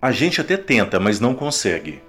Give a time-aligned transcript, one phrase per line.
[0.00, 2.02] A gente até tenta, mas não consegue.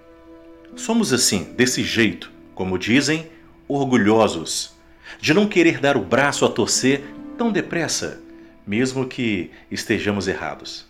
[0.76, 3.27] Somos assim, desse jeito, como dizem,
[3.65, 4.73] orgulhosos,
[5.21, 7.02] de não querer dar o braço a torcer
[7.38, 8.21] tão depressa,
[8.65, 10.86] mesmo que estejamos errados.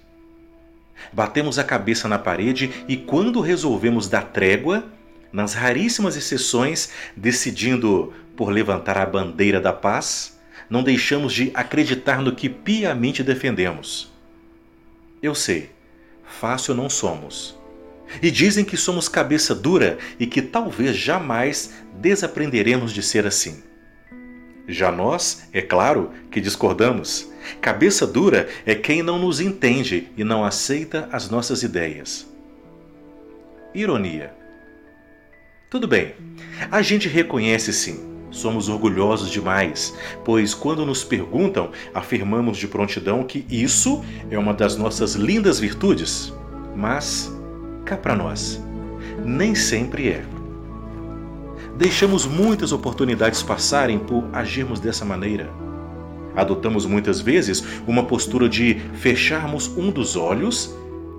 [1.13, 4.83] Batemos a cabeça na parede e, quando resolvemos dar trégua,
[5.31, 12.35] nas raríssimas exceções, decidindo por levantar a bandeira da paz, não deixamos de acreditar no
[12.35, 14.11] que piamente defendemos.
[15.21, 15.76] Eu sei,
[16.27, 17.57] fácil não somos.
[18.21, 23.63] E dizem que somos cabeça dura e que talvez jamais desaprenderemos de ser assim.
[24.67, 27.29] Já nós, é claro, que discordamos.
[27.61, 32.27] Cabeça dura é quem não nos entende e não aceita as nossas ideias.
[33.73, 34.33] Ironia.
[35.69, 36.15] Tudo bem,
[36.71, 38.16] a gente reconhece sim.
[38.29, 39.95] Somos orgulhosos demais,
[40.25, 46.33] pois quando nos perguntam, afirmamos de prontidão que isso é uma das nossas lindas virtudes.
[46.75, 47.33] Mas,
[47.85, 48.61] cá para nós,
[49.25, 50.25] nem sempre é
[51.77, 55.49] deixamos muitas oportunidades passarem por agirmos dessa maneira.
[56.35, 60.75] Adotamos muitas vezes uma postura de fecharmos um dos olhos,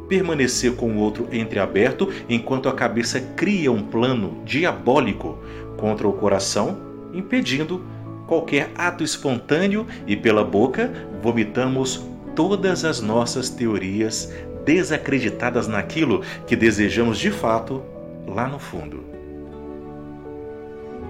[0.09, 5.39] permanecer com o outro entreaberto enquanto a cabeça cria um plano diabólico
[5.77, 6.88] contra o coração,
[7.19, 7.85] impedindo
[8.27, 10.91] qualquer ato espontâneo e pela boca
[11.23, 14.33] vomitamos todas as nossas teorias
[14.65, 17.83] desacreditadas naquilo que desejamos de fato
[18.27, 19.09] lá no fundo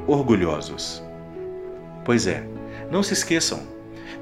[0.08, 1.02] orgulhosos.
[2.04, 2.42] Pois é,
[2.90, 3.62] não se esqueçam,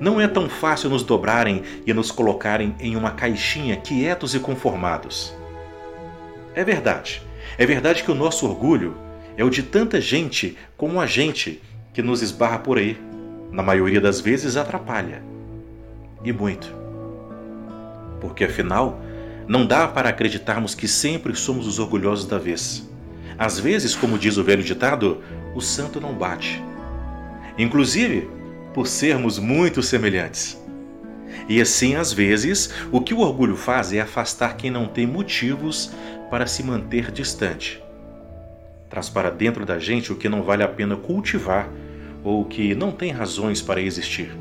[0.01, 5.33] não é tão fácil nos dobrarem e nos colocarem em uma caixinha quietos e conformados.
[6.55, 7.23] É verdade,
[7.57, 8.97] é verdade que o nosso orgulho
[9.37, 11.63] é o de tanta gente como a gente
[11.97, 12.95] que nos esbarra por aí.
[13.51, 15.23] Na maioria das vezes atrapalha.
[16.23, 16.71] E muito.
[18.21, 19.01] Porque afinal,
[19.49, 22.87] não dá para acreditarmos que sempre somos os orgulhosos da vez.
[23.39, 25.23] Às vezes, como diz o velho ditado,
[25.55, 26.63] o santo não bate.
[27.57, 28.29] Inclusive,
[28.75, 30.63] por sermos muito semelhantes.
[31.49, 35.91] E assim, às vezes, o que o orgulho faz é afastar quem não tem motivos
[36.31, 37.83] para se manter distante.
[38.91, 41.71] Traz para dentro da gente o que não vale a pena cultivar
[42.27, 44.37] ou que não tem razões para existir.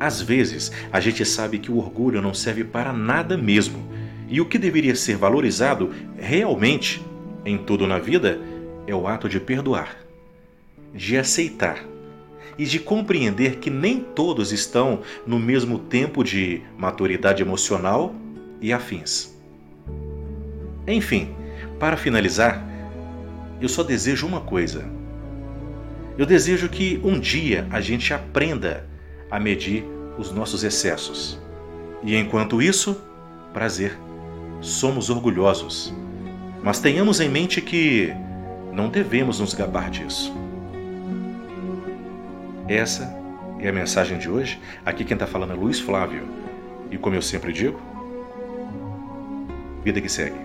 [0.00, 3.86] Às vezes, a gente sabe que o orgulho não serve para nada mesmo,
[4.26, 7.04] e o que deveria ser valorizado realmente
[7.44, 8.40] em tudo na vida
[8.86, 9.98] é o ato de perdoar,
[10.94, 11.84] de aceitar
[12.56, 18.14] e de compreender que nem todos estão no mesmo tempo de maturidade emocional
[18.62, 19.36] e afins.
[20.88, 21.34] Enfim,
[21.78, 22.66] para finalizar,
[23.60, 25.05] eu só desejo uma coisa.
[26.18, 28.86] Eu desejo que um dia a gente aprenda
[29.30, 29.84] a medir
[30.16, 31.38] os nossos excessos.
[32.02, 32.98] E enquanto isso,
[33.52, 33.98] prazer,
[34.62, 35.92] somos orgulhosos.
[36.62, 38.12] Mas tenhamos em mente que
[38.72, 40.34] não devemos nos gabar disso.
[42.66, 43.14] Essa
[43.60, 44.58] é a mensagem de hoje.
[44.84, 46.26] Aqui quem está falando é Luiz Flávio.
[46.90, 47.80] E como eu sempre digo,
[49.84, 50.36] vida que segue.